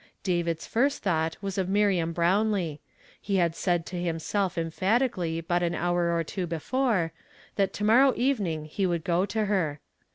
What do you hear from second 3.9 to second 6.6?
himself emphatically but an hour or two